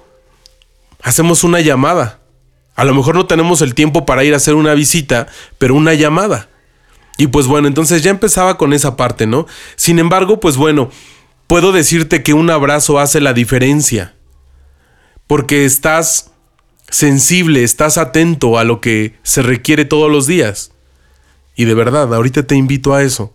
[1.02, 2.20] Hacemos una llamada.
[2.76, 5.26] A lo mejor no tenemos el tiempo para ir a hacer una visita,
[5.58, 6.48] pero una llamada.
[7.18, 9.46] Y pues bueno, entonces ya empezaba con esa parte, ¿no?
[9.76, 10.90] Sin embargo, pues bueno,
[11.54, 14.16] puedo decirte que un abrazo hace la diferencia.
[15.28, 16.32] Porque estás
[16.88, 20.72] sensible, estás atento a lo que se requiere todos los días.
[21.54, 23.32] Y de verdad, ahorita te invito a eso.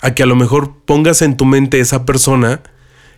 [0.00, 2.62] A que a lo mejor pongas en tu mente esa persona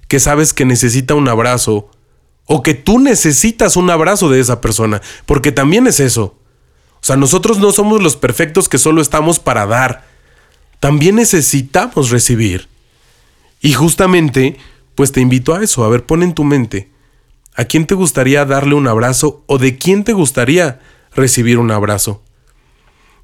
[0.08, 1.90] que sabes que necesita un abrazo
[2.46, 6.38] o que tú necesitas un abrazo de esa persona, porque también es eso.
[6.94, 10.06] O sea, nosotros no somos los perfectos que solo estamos para dar.
[10.80, 12.74] También necesitamos recibir.
[13.66, 14.56] Y justamente,
[14.94, 15.82] pues te invito a eso.
[15.82, 16.88] A ver, pon en tu mente.
[17.56, 20.78] ¿A quién te gustaría darle un abrazo o de quién te gustaría
[21.16, 22.22] recibir un abrazo?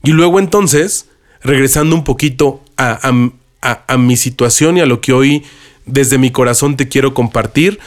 [0.02, 1.08] Y luego entonces,
[1.44, 2.98] regresando un poquito a,
[3.60, 5.44] a mi situación y a lo que hoy
[5.86, 7.78] desde mi corazón te quiero compartir,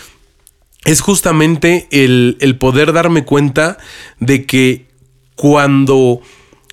[0.86, 3.80] es justamente el, el poder darme cuenta
[4.22, 4.88] de que
[5.36, 6.22] cuando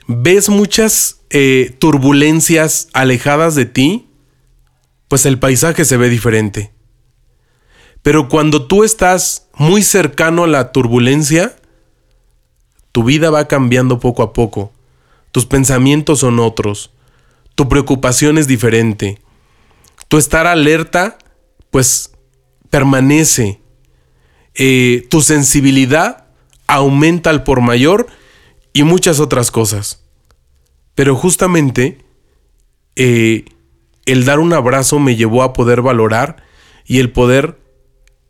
[0.07, 4.07] ves muchas eh, turbulencias alejadas de ti,
[5.13, 6.73] pues el paisaje se ve diferente.
[8.01, 11.55] Pero cuando tú estás muy cercano a la turbulencia,
[12.93, 14.73] tu vida va cambiando poco a poco.
[15.31, 16.93] Tus pensamientos son otros.
[17.55, 19.21] Tu preocupación es diferente.
[20.09, 21.19] Tu estar alerta,
[21.71, 22.13] pues
[22.71, 23.61] permanece.
[24.55, 26.25] Eh, tu sensibilidad
[26.67, 28.07] aumenta al por mayor
[28.73, 30.05] y muchas otras cosas.
[30.95, 31.99] Pero justamente
[32.97, 33.45] eh,
[34.07, 36.45] el dar un abrazo me llevó a poder valorar
[36.87, 37.59] y el poder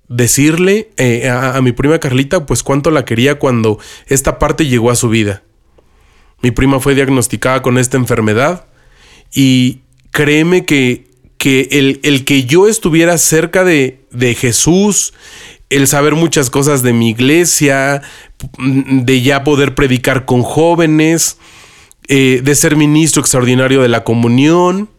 [0.09, 4.91] decirle eh, a, a, mi prima Carlita pues cuánto la quería cuando esta parte llegó
[4.91, 5.43] a su vida.
[6.43, 8.67] Mi prima fue diagnosticada con esta enfermedad
[9.33, 9.81] y
[10.11, 11.07] créeme que,
[11.39, 15.15] que el, el, que yo estuviera cerca de, de Jesús,
[15.71, 18.03] el saber muchas cosas de mi iglesia,
[18.59, 21.39] de ya poder predicar con jóvenes,
[22.09, 24.91] eh, de ser ministro extraordinario de la comunión,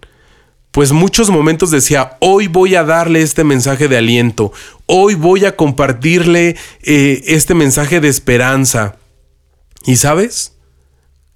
[0.74, 4.52] pues muchos momentos decía, hoy voy a darle este mensaje de aliento,
[4.88, 8.98] hoy voy a compartirle eh, este mensaje de esperanza.
[9.86, 10.54] Y sabes,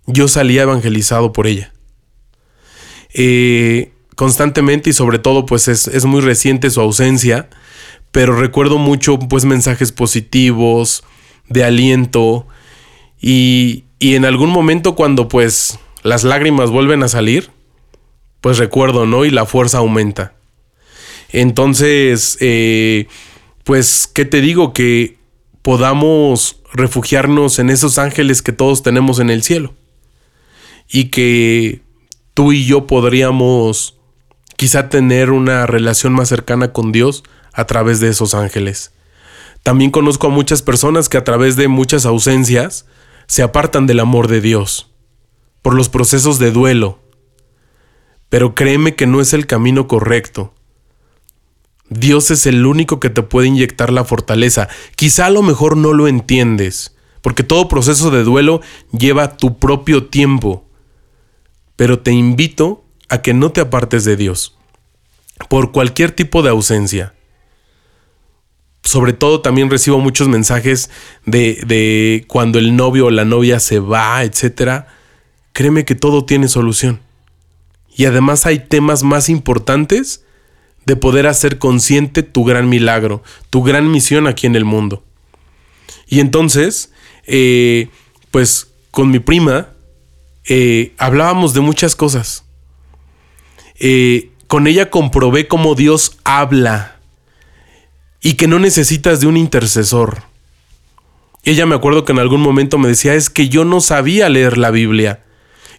[0.08, 1.71] yo salía evangelizado por ella.
[3.13, 7.47] Eh, constantemente y sobre todo pues es, es muy reciente su ausencia,
[8.12, 11.04] pero recuerdo mucho pues mensajes positivos,
[11.47, 12.47] de aliento
[13.21, 17.52] y, y en algún momento cuando pues las lágrimas vuelven a salir,
[18.41, 19.26] pues recuerdo, ¿no?
[19.26, 20.34] Y la fuerza aumenta.
[21.30, 23.08] Entonces, eh,
[23.63, 24.73] pues, ¿qué te digo?
[24.73, 25.17] Que
[25.62, 29.73] podamos refugiarnos en esos ángeles que todos tenemos en el cielo.
[30.89, 31.82] Y que
[32.34, 33.97] tú y yo podríamos
[34.56, 37.23] quizá tener una relación más cercana con Dios
[37.54, 38.91] a través de esos ángeles.
[39.63, 42.86] También conozco a muchas personas que a través de muchas ausencias
[43.28, 44.89] se apartan del amor de Dios,
[45.62, 47.00] por los procesos de duelo.
[48.29, 50.53] Pero créeme que no es el camino correcto.
[51.89, 54.67] Dios es el único que te puede inyectar la fortaleza.
[54.95, 58.61] Quizá a lo mejor no lo entiendes, porque todo proceso de duelo
[58.91, 60.65] lleva tu propio tiempo.
[61.75, 64.57] Pero te invito a que no te apartes de Dios,
[65.49, 67.13] por cualquier tipo de ausencia
[68.87, 70.89] sobre todo también recibo muchos mensajes
[71.25, 74.85] de, de cuando el novio o la novia se va, etc.
[75.51, 77.01] Créeme que todo tiene solución.
[77.97, 80.23] Y además hay temas más importantes
[80.86, 85.03] de poder hacer consciente tu gran milagro, tu gran misión aquí en el mundo.
[86.07, 86.93] Y entonces,
[87.25, 87.89] eh,
[88.31, 89.69] pues con mi prima
[90.45, 92.45] eh, hablábamos de muchas cosas.
[93.79, 96.97] Eh, con ella comprobé cómo Dios habla
[98.21, 100.23] y que no necesitas de un intercesor.
[101.43, 104.57] Ella me acuerdo que en algún momento me decía, es que yo no sabía leer
[104.57, 105.23] la Biblia.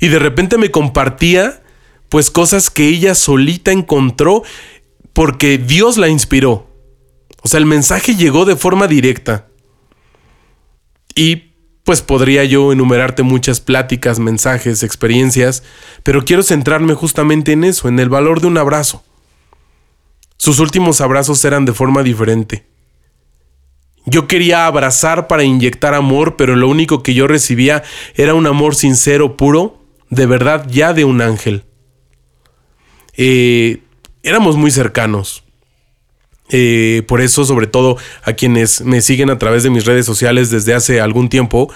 [0.00, 1.62] Y de repente me compartía
[2.08, 4.42] pues cosas que ella solita encontró
[5.12, 6.68] porque Dios la inspiró.
[7.42, 9.48] O sea, el mensaje llegó de forma directa.
[11.14, 11.48] Y
[11.84, 15.62] pues podría yo enumerarte muchas pláticas, mensajes, experiencias,
[16.02, 19.02] pero quiero centrarme justamente en eso, en el valor de un abrazo.
[20.36, 22.66] Sus últimos abrazos eran de forma diferente.
[24.04, 27.82] Yo quería abrazar para inyectar amor, pero lo único que yo recibía
[28.14, 31.64] era un amor sincero, puro, de verdad ya de un ángel.
[33.18, 33.82] Eh,
[34.22, 35.44] éramos muy cercanos.
[36.50, 40.50] Eh, por eso, sobre todo a quienes me siguen a través de mis redes sociales
[40.50, 41.70] desde hace algún tiempo,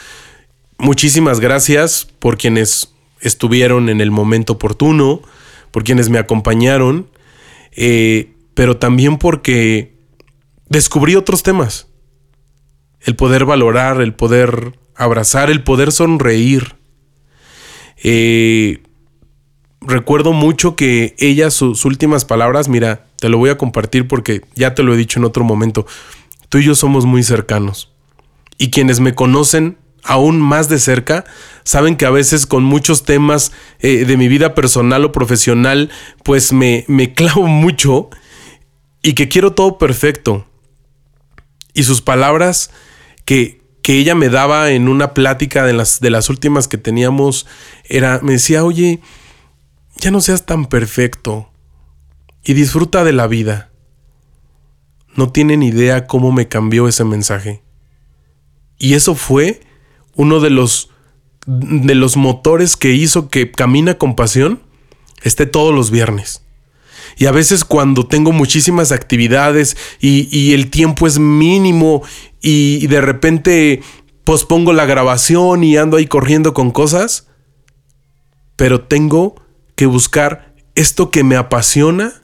[0.78, 5.20] muchísimas gracias por quienes estuvieron en el momento oportuno,
[5.72, 7.09] por quienes me acompañaron,
[7.72, 9.94] eh, pero también porque
[10.68, 11.88] descubrí otros temas.
[13.00, 16.76] El poder valorar, el poder abrazar, el poder sonreír.
[18.02, 18.83] Eh,
[19.87, 24.75] recuerdo mucho que ella, sus últimas palabras, mira, te lo voy a compartir porque ya
[24.75, 25.87] te lo he dicho en otro momento,
[26.49, 27.90] tú y yo somos muy cercanos.
[28.59, 31.25] Y quienes me conocen aún más de cerca,
[31.64, 35.90] saben que a veces con muchos temas eh, de mi vida personal o profesional,
[36.25, 38.11] pues me, me clavo mucho
[39.03, 40.47] y que quiero todo perfecto.
[41.75, 42.71] Y sus palabras
[43.25, 47.47] que, que ella me daba en una plática de las, de las últimas que teníamos,
[47.85, 49.01] era, me decía, oye,
[50.02, 51.48] ya no seas tan perfecto
[52.44, 53.70] y disfruta de la vida.
[55.14, 57.62] No tienen idea cómo me cambió ese mensaje.
[58.78, 59.60] Y eso fue
[60.16, 60.90] uno de los,
[61.46, 64.60] de los motores que hizo que Camina con Pasión
[65.22, 66.42] esté todos los viernes.
[67.16, 72.02] Y a veces cuando tengo muchísimas actividades y, el tiempo es mínimo
[72.40, 73.82] y, de repente
[74.24, 77.28] pospongo la grabación y ando ahí corriendo con cosas,
[78.56, 79.41] pero tengo
[79.87, 82.23] buscar esto que me apasiona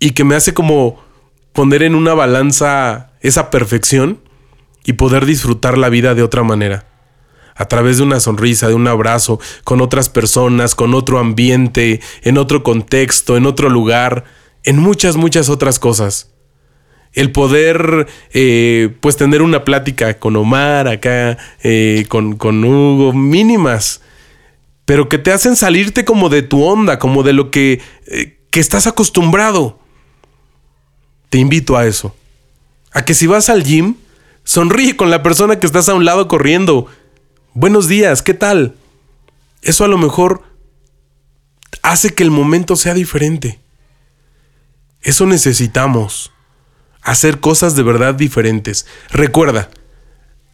[0.00, 1.02] y que me hace como
[1.52, 4.20] poner en una balanza esa perfección
[4.84, 6.86] y poder disfrutar la vida de otra manera.
[7.54, 12.38] A través de una sonrisa, de un abrazo, con otras personas, con otro ambiente, en
[12.38, 14.24] otro contexto, en otro lugar,
[14.62, 16.32] en muchas, muchas otras cosas.
[17.12, 24.02] El poder, eh, pues, tener una plática con Omar acá, eh, con, con Hugo, mínimas,
[24.88, 28.58] pero que te hacen salirte como de tu onda, como de lo que, eh, que
[28.58, 29.78] estás acostumbrado.
[31.28, 32.16] Te invito a eso.
[32.92, 33.96] A que si vas al gym,
[34.44, 36.86] Sonríe con la persona que estás a un lado corriendo.
[37.52, 38.76] Buenos días, ¿qué tal?
[39.60, 40.42] Eso a lo mejor
[41.82, 43.60] hace que el momento sea diferente.
[45.02, 46.32] Eso necesitamos.
[47.02, 48.86] Hacer cosas de verdad diferentes.
[49.10, 49.68] Recuerda,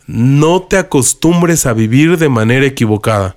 [0.09, 3.37] no te acostumbres a vivir de manera equivocada.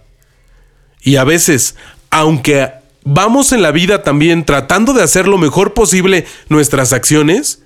[1.08, 1.78] Y a veces,
[2.10, 2.70] aunque
[3.06, 7.64] vamos en la vida también tratando de hacer lo mejor posible nuestras acciones,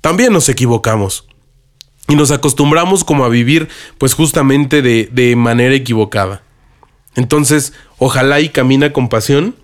[0.00, 1.28] también nos equivocamos.
[2.08, 6.42] Y nos acostumbramos como a vivir pues justamente de, de manera equivocada.
[7.14, 9.54] Entonces, ojalá y Camina con Pasión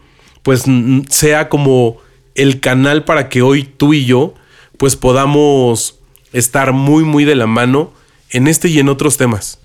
[0.45, 0.63] pues
[1.09, 1.97] sea como
[2.37, 4.35] el canal para que hoy tú y yo
[4.79, 5.99] pues podamos
[6.33, 7.93] estar muy muy de la mano
[8.31, 9.59] en este y en otros temas.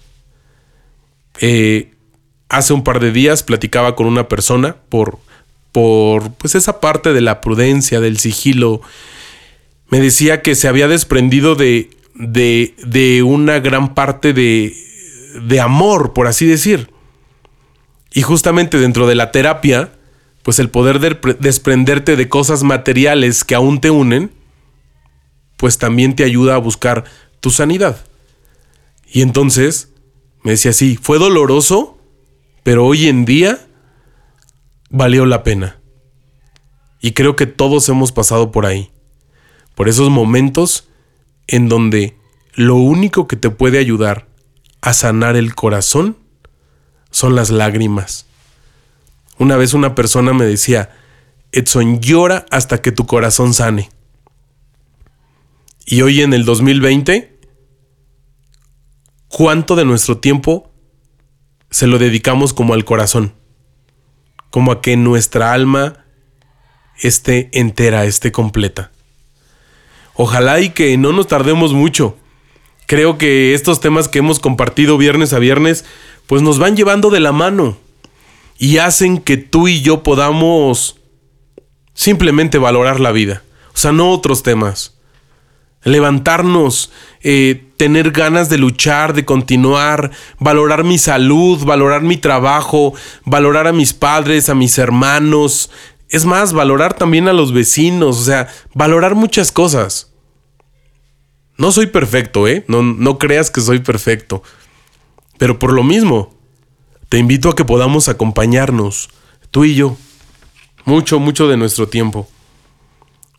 [1.42, 1.92] Eh,
[2.50, 5.20] hace un par de días platicaba con una persona por,
[5.72, 8.82] por pues esa parte de la prudencia, del sigilo.
[9.90, 14.76] Me decía que se había desprendido de de, una gran parte de,
[15.42, 16.90] de amor, por así decir.
[18.14, 19.92] Y justamente dentro de la terapia,
[20.44, 21.00] pues el poder
[21.40, 24.32] desprenderte de cosas materiales que aún te unen,
[25.58, 27.06] pues también te ayuda a buscar
[27.40, 28.06] tu sanidad.
[29.12, 29.90] Y entonces
[30.44, 31.98] me decía así, fue doloroso,
[32.64, 33.60] pero hoy en día
[34.90, 35.80] valió la pena.
[37.02, 38.92] Y creo que todos hemos pasado por ahí,
[39.76, 40.90] por esos momentos
[41.48, 42.18] en donde
[42.54, 44.28] lo único que te puede ayudar
[44.82, 46.18] a sanar el corazón
[47.12, 48.26] son las lágrimas.
[49.38, 50.90] Una vez una persona me decía,
[51.52, 53.90] Edson, llora hasta que tu corazón sane.
[55.86, 57.40] Y hoy en el 2020,
[59.28, 60.69] ¿cuánto de nuestro tiempo
[61.70, 63.34] se lo dedicamos como al corazón?
[64.50, 66.06] Como a que nuestra alma
[66.98, 68.92] esté entera, esté completa.
[70.16, 72.18] Ojalá y que no nos tardemos mucho.
[72.88, 75.86] Creo que estos temas que hemos compartido viernes a viernes,
[76.28, 77.78] pues nos van llevando de la mano
[78.58, 80.98] y hacen que tú y yo podamos
[81.94, 83.44] simplemente valorar la vida.
[83.74, 84.99] O sea, no otros temas.
[85.84, 92.94] Levantarnos, eh, tener ganas de luchar, de continuar, valorar mi salud, valorar mi trabajo,
[93.26, 95.72] valorar a mis padres, a mis hermanos.
[96.10, 100.12] Es más, valorar también a los vecinos, o sea, valorar muchas cosas.
[101.58, 102.66] No soy perfecto, ¿eh?
[102.68, 104.44] No, no creas que soy perfecto.
[105.38, 106.34] Pero por lo mismo,
[107.08, 109.10] te invito a que podamos acompañarnos,
[109.52, 109.98] tú y yo,
[110.86, 112.28] mucho, mucho de nuestro tiempo.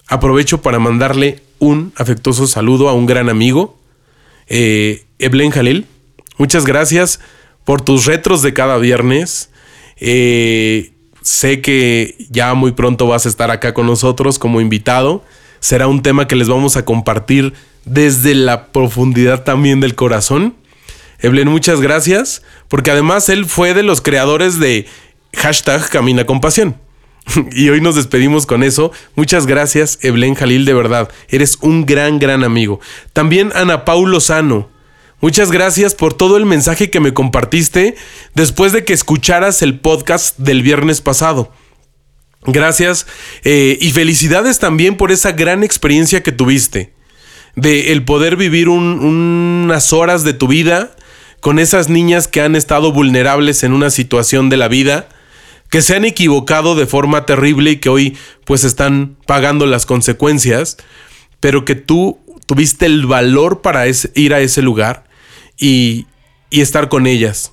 [0.09, 3.78] Aprovecho para mandarle un afectuoso saludo a un gran amigo,
[4.48, 5.86] eh, Eblen Jalil.
[6.38, 7.20] Muchas gracias
[7.64, 9.50] por tus retros de cada viernes.
[9.98, 10.92] Eh,
[11.22, 15.22] sé que ya muy pronto vas a estar acá con nosotros como invitado.
[15.61, 17.52] será un tema que les vamos a compartir
[17.84, 20.54] desde la profundidad también del corazón.
[21.20, 24.86] Evelyn, muchas gracias, porque además él fue de los creadores de
[25.90, 26.76] Camina con Pasión.
[27.52, 28.92] y hoy nos despedimos con eso.
[29.14, 31.10] Muchas gracias, Evelyn Jalil, de verdad.
[31.28, 32.80] Eres un gran, gran amigo.
[33.12, 34.68] También Ana Paul Lozano.
[35.20, 37.94] Muchas gracias por todo el mensaje que me compartiste
[38.34, 41.52] después de que escucharas el podcast del viernes pasado.
[42.46, 43.06] Gracias
[43.44, 46.94] eh, y felicidades también por esa gran experiencia que tuviste.
[47.54, 50.96] De el poder vivir unas horas de tu vida
[51.40, 55.08] con esas niñas que han estado vulnerables en una situación de la vida,
[55.70, 60.76] que se han equivocado de forma terrible y que hoy pues están pagando las consecuencias,
[61.40, 65.04] pero que tú tuviste el valor para ir a ese lugar
[65.56, 66.06] y,
[66.50, 67.52] y estar con ellas.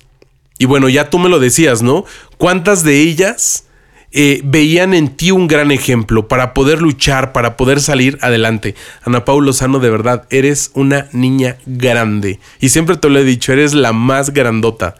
[0.58, 2.04] Y bueno, ya tú me lo decías, ¿no?
[2.36, 3.64] ¿Cuántas de ellas
[4.10, 8.74] eh, veían en ti un gran ejemplo para poder luchar, para poder salir adelante.
[9.04, 12.40] Ana Paula Lozano, de verdad, eres una niña grande.
[12.58, 14.94] Y siempre te lo he dicho, eres la más grandota.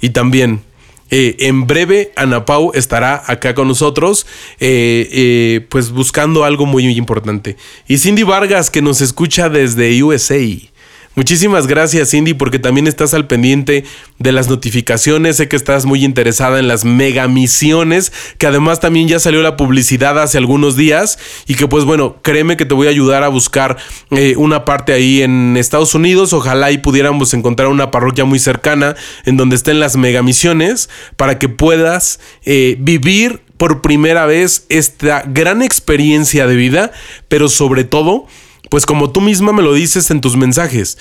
[0.00, 0.62] Y también,
[1.10, 4.26] eh, en breve, Ana Pau estará acá con nosotros,
[4.60, 7.56] eh, pues buscando algo muy, muy importante.
[7.86, 10.73] Y Cindy Vargas, que nos escucha desde USA.
[11.16, 13.84] Muchísimas gracias Cindy porque también estás al pendiente
[14.18, 19.06] de las notificaciones, sé que estás muy interesada en las mega misiones, que además también
[19.06, 22.88] ya salió la publicidad hace algunos días y que pues bueno, créeme que te voy
[22.88, 23.76] a ayudar a buscar
[24.10, 28.96] eh, una parte ahí en Estados Unidos, ojalá y pudiéramos encontrar una parroquia muy cercana
[29.24, 35.22] en donde estén las mega misiones para que puedas eh, vivir por primera vez esta
[35.26, 36.90] gran experiencia de vida,
[37.28, 38.26] pero sobre todo
[38.70, 40.98] pues como tú misma me lo dices en tus mensajes,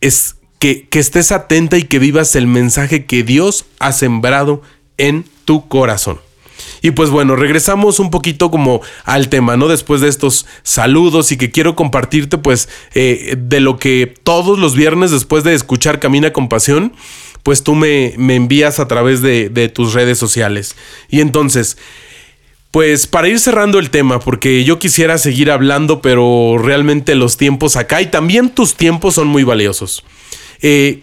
[0.00, 4.62] es que, que estés atenta y que vivas el mensaje que Dios ha sembrado
[4.98, 6.20] en tu corazón.
[6.82, 9.68] Y pues bueno, regresamos un poquito como al tema, ¿no?
[9.68, 14.74] Después de estos saludos y que quiero compartirte pues eh, de lo que todos los
[14.74, 16.92] viernes después de escuchar Camina con Pasión,
[17.42, 20.76] pues tú me, me envías a través de, de tus redes sociales.
[21.08, 21.76] Y entonces,
[22.70, 27.76] pues para ir cerrando el tema, porque yo quisiera seguir hablando, pero realmente los tiempos
[27.76, 30.04] acá y también tus tiempos son muy valiosos.
[30.62, 31.02] Eh,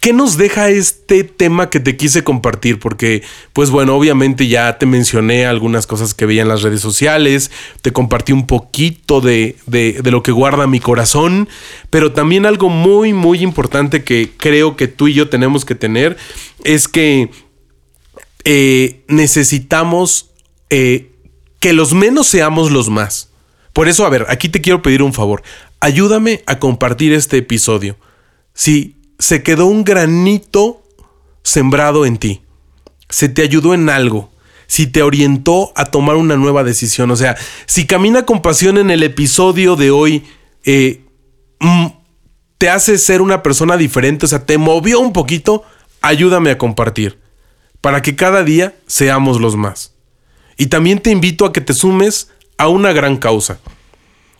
[0.00, 2.78] ¿Qué nos deja este tema que te quise compartir?
[2.78, 7.50] Porque, pues bueno, obviamente ya te mencioné algunas cosas que veía en las redes sociales,
[7.82, 11.48] te compartí un poquito de, de, lo que guarda mi corazón,
[11.90, 16.16] pero también algo muy, muy importante que creo que tú y yo tenemos que tener
[16.62, 17.30] es que
[18.44, 20.30] eh, necesitamos
[20.70, 21.12] eh,
[21.60, 23.30] que los menos seamos los más.
[23.72, 25.42] Por eso, a ver, aquí te quiero pedir un favor.
[25.80, 27.96] Ayúdame a compartir este episodio.
[28.54, 30.82] Si se quedó un granito
[31.42, 32.42] sembrado en ti,
[33.08, 34.30] se te ayudó en algo,
[34.66, 37.36] si te orientó a tomar una nueva decisión, o sea,
[37.66, 40.24] si camina con pasión en el episodio de hoy,
[40.64, 41.04] eh,
[41.60, 41.86] mm,
[42.58, 45.64] te hace ser una persona diferente, o sea, te movió un poquito,
[46.00, 47.18] ayúdame a compartir,
[47.80, 49.95] para que cada día seamos los más.
[50.56, 53.58] Y también te invito a que te sumes a una gran causa.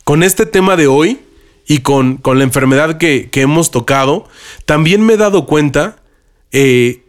[0.04, 1.20] Con este tema de hoy
[1.66, 4.28] y con, con la enfermedad que, hemos tocado,
[4.64, 5.96] también me he dado cuenta
[6.52, 7.02] eh,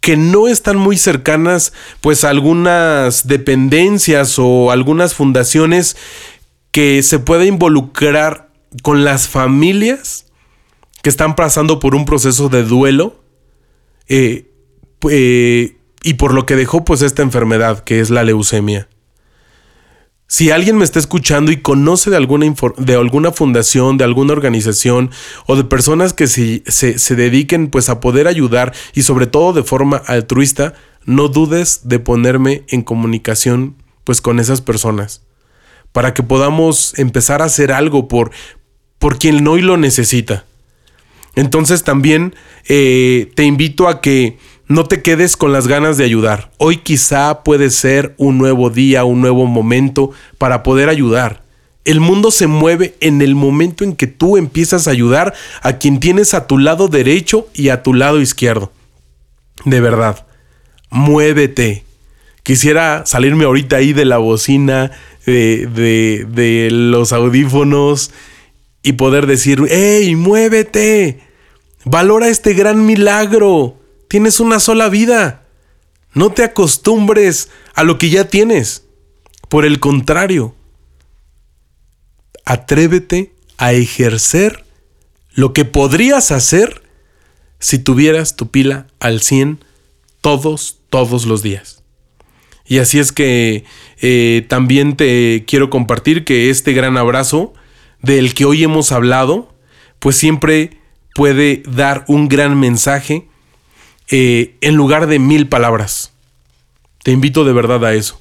[0.00, 5.96] que no están muy cercanas pues algunas dependencias o algunas fundaciones
[6.70, 8.50] que se pueda involucrar
[8.82, 10.26] con las familias
[11.02, 13.22] que están pasando por un proceso de duelo
[14.08, 14.50] eh,
[15.10, 18.88] eh, y por lo que dejó pues esta enfermedad que es la leucemia.
[20.30, 25.10] Si alguien me está escuchando y conoce de alguna, de alguna fundación, de alguna organización
[25.46, 29.62] o de personas que se, se, dediquen pues a poder ayudar y sobre todo de
[29.62, 30.74] forma altruista,
[31.06, 35.22] no dudes de ponerme en comunicación pues con esas personas
[35.92, 38.30] para que podamos empezar a hacer algo por,
[38.98, 40.44] por quien hoy lo necesita.
[41.34, 42.34] Entonces también
[42.68, 44.38] eh, te invito a que
[44.68, 46.50] no te quedes con las ganas de ayudar.
[46.58, 51.42] Hoy quizá puede ser un nuevo día, un nuevo momento para poder ayudar.
[51.86, 56.00] El mundo se mueve en el momento en que tú empiezas a ayudar a quien
[56.00, 58.70] tienes a tu lado derecho y a tu lado izquierdo.
[59.64, 60.26] De verdad,
[60.90, 61.84] muévete.
[62.42, 64.90] Quisiera salirme ahorita ahí de la bocina,
[65.24, 68.10] de, de, los audífonos
[68.82, 71.20] y poder decir, ¡Ey, muévete!
[71.84, 73.77] Valora este gran milagro.
[74.08, 75.44] Tienes una sola vida.
[76.14, 78.84] No te acostumbres a lo que ya tienes.
[79.48, 80.54] Por el contrario,
[82.44, 84.64] atrévete a ejercer
[85.32, 86.82] lo que podrías hacer
[87.60, 89.64] si tuvieras tu pila al 100
[90.20, 91.82] todos, todos los días.
[92.66, 93.64] Y así es que
[94.00, 97.54] eh, también te quiero compartir que este gran abrazo
[98.02, 99.54] del que hoy hemos hablado,
[99.98, 100.78] pues siempre
[101.14, 103.28] puede dar un gran mensaje
[104.10, 106.12] eh, en lugar de mil palabras.
[107.02, 108.20] Te invito de verdad a eso.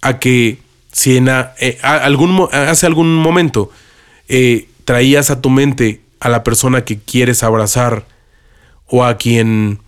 [0.00, 0.58] A que
[0.92, 3.70] si en eh, algún, hace algún momento
[4.84, 8.06] traías a tu mente a la persona que quieres abrazar
[8.86, 9.80] o a quien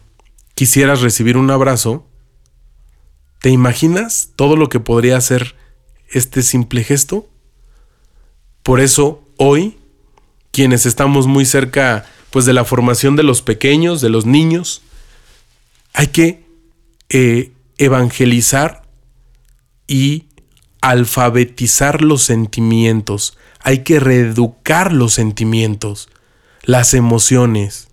[0.55, 2.07] quisieras recibir un abrazo,
[3.41, 5.55] ¿te imaginas todo lo que podría hacer
[6.11, 7.27] este simple gesto?
[8.63, 9.79] Por eso hoy,
[10.53, 14.83] quienes estamos muy cerca pues de la formación de los pequeños, de los niños,
[15.93, 16.45] hay que
[17.09, 18.83] eh, evangelizar
[19.87, 20.29] y
[20.81, 26.09] alfabetizar los sentimientos, hay que reeducar los sentimientos,
[26.63, 27.89] las emociones.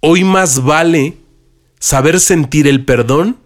[0.00, 1.16] Hoy más vale
[1.78, 3.38] saber sentir el perdón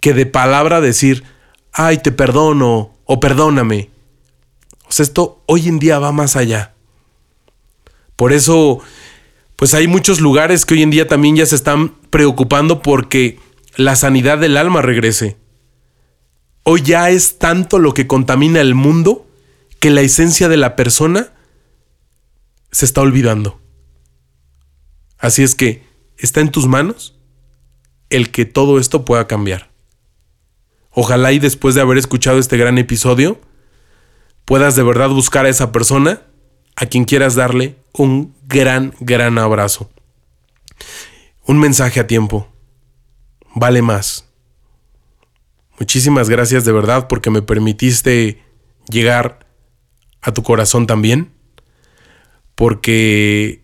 [0.00, 1.24] que de palabra decir,
[1.72, 3.90] ay, te perdono o perdóname.
[4.88, 6.74] O sea, esto hoy en día va más allá.
[8.14, 8.80] Por eso,
[9.56, 13.38] pues hay muchos lugares que hoy en día también ya se están preocupando porque
[13.76, 15.36] la sanidad del alma regrese.
[16.62, 19.26] Hoy ya es tanto lo que contamina el mundo
[19.78, 21.32] que la esencia de la persona
[22.72, 23.60] se está olvidando.
[25.18, 25.84] Así es que
[26.18, 27.16] está en tus manos
[28.10, 29.70] el que todo esto pueda cambiar.
[30.90, 33.40] Ojalá y después de haber escuchado este gran episodio,
[34.44, 36.22] puedas de verdad buscar a esa persona
[36.74, 39.90] a quien quieras darle un gran, gran abrazo.
[41.46, 42.48] Un mensaje a tiempo.
[43.54, 44.28] Vale más.
[45.78, 48.42] Muchísimas gracias de verdad porque me permitiste
[48.88, 49.46] llegar
[50.22, 51.30] a tu corazón también.
[52.54, 53.62] Porque,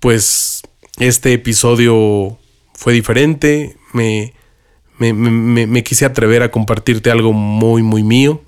[0.00, 0.62] pues,
[0.98, 2.36] este episodio
[2.74, 4.34] fue diferente, me,
[4.98, 8.42] me, quise atrever a compartirte algo muy, muy mío.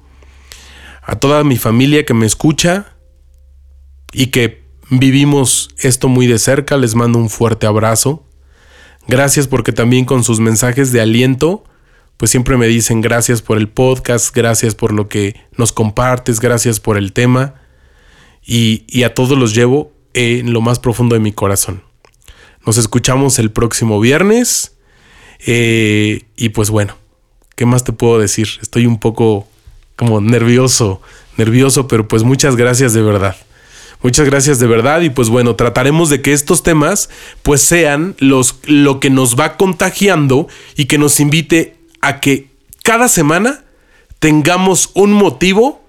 [1.03, 2.97] A toda mi familia que me escucha
[4.13, 8.27] y que vivimos esto muy de cerca, les mando un fuerte abrazo.
[9.11, 11.65] Gracias porque también con sus mensajes de aliento,
[12.17, 16.79] pues siempre me dicen gracias por el podcast, gracias por lo que nos compartes, gracias
[16.79, 17.57] por el tema.
[18.47, 21.83] Y, a todos los llevo en lo más profundo de mi corazón.
[22.65, 24.77] Nos escuchamos el próximo viernes.
[25.45, 26.97] Eh, y pues bueno,
[27.57, 28.47] ¿qué más te puedo decir?
[28.63, 29.49] Estoy un poco
[29.97, 31.03] como nervioso,
[31.37, 33.35] nervioso, pero pues muchas gracias de verdad.
[34.03, 37.11] Muchas gracias de verdad y pues bueno, trataremos de que estos temas
[37.43, 42.49] pues sean los, lo que nos va contagiando y que nos invite a que
[42.83, 43.65] cada semana
[44.19, 45.85] tengamos un motivo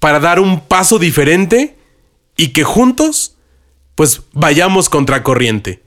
[0.00, 1.76] para dar un paso diferente
[2.36, 3.36] y que juntos
[3.94, 5.82] pues vayamos contracorriente.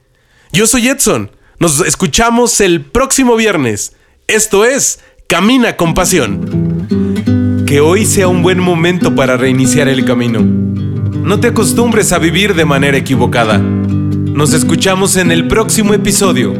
[0.51, 1.31] Yo soy Edson.
[1.59, 3.95] Nos escuchamos el próximo viernes.
[4.27, 7.65] Esto es Camina con Pasión.
[7.67, 10.88] Que hoy sea un buen momento para reiniciar el camino.
[11.29, 13.59] No te acostumbres a vivir de manera equivocada.
[13.59, 16.55] Nos escuchamos en el próximo episodio.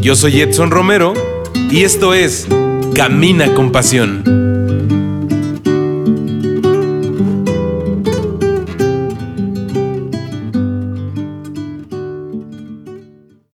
[0.00, 1.14] Yo soy Edson Romero
[1.70, 2.48] y esto es
[2.96, 4.61] Camina con Pasión.